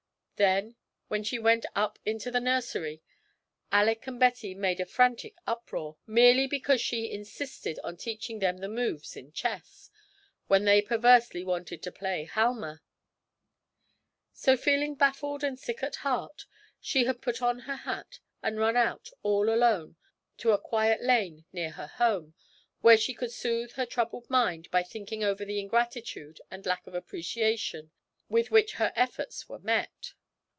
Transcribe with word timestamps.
Then, 0.43 0.75
when 1.07 1.23
she 1.23 1.37
went 1.37 1.67
up 1.75 1.99
into 2.03 2.31
the 2.31 2.39
nursery, 2.39 3.03
Alick 3.71 4.07
and 4.07 4.19
Betty 4.19 4.55
made 4.55 4.79
a 4.79 4.87
frantic 4.87 5.35
uproar, 5.45 5.97
merely 6.07 6.47
because 6.47 6.81
she 6.81 7.11
insisted 7.11 7.77
on 7.83 7.95
teaching 7.95 8.39
them 8.39 8.57
the 8.57 8.67
moves 8.67 9.15
in 9.15 9.31
chess, 9.31 9.91
when 10.47 10.65
they 10.65 10.81
perversely 10.81 11.43
wanted 11.43 11.83
to 11.83 11.91
play 11.91 12.23
Halma! 12.23 12.81
So, 14.33 14.57
feeling 14.57 14.95
baffled 14.95 15.43
and 15.43 15.59
sick 15.59 15.83
at 15.83 15.97
heart, 15.97 16.47
she 16.79 17.03
had 17.03 17.21
put 17.21 17.43
on 17.43 17.59
her 17.59 17.75
hat 17.75 18.17
and 18.41 18.57
run 18.57 18.75
out 18.75 19.11
all 19.21 19.47
alone 19.47 19.95
to 20.37 20.53
a 20.53 20.57
quiet 20.57 21.03
lane 21.03 21.45
near 21.53 21.69
her 21.69 21.85
home, 21.85 22.33
where 22.79 22.97
she 22.97 23.13
could 23.13 23.31
soothe 23.31 23.73
her 23.73 23.85
troubled 23.85 24.27
mind 24.27 24.71
by 24.71 24.81
thinking 24.81 25.23
over 25.23 25.45
the 25.45 25.59
ingratitude 25.59 26.41
and 26.49 26.65
lack 26.65 26.87
of 26.87 26.95
appreciation 26.95 27.91
with 28.27 28.49
which 28.49 28.73
her 28.81 28.91
efforts 28.95 29.47
were 29.47 29.59
met. 29.59 30.13